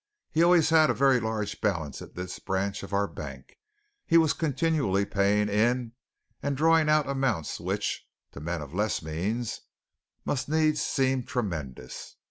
He 0.31 0.41
always 0.41 0.71
had 0.71 0.89
a 0.89 0.95
very 0.95 1.19
large 1.19 1.61
balance 1.61 2.01
at 2.01 2.15
this 2.15 2.39
branch 2.39 2.81
of 2.81 2.91
our 2.91 3.07
bank; 3.07 3.59
he 4.07 4.17
was 4.17 4.33
continually 4.33 5.05
paying 5.05 5.47
in 5.47 5.91
and 6.41 6.57
drawing 6.57 6.89
out 6.89 7.07
amounts 7.07 7.59
which, 7.59 8.07
to 8.31 8.39
men 8.39 8.63
of 8.63 8.73
less 8.73 9.03
means, 9.03 9.61
must 10.25 10.49
needs 10.49 10.81
seem 10.81 11.23
tremendous. 11.23 12.15